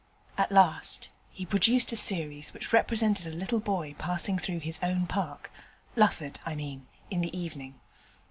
[0.35, 5.05] At last he produced a series which represented a little boy passing through his own
[5.05, 5.51] park
[5.95, 7.79] Lufford, I mean in the evening.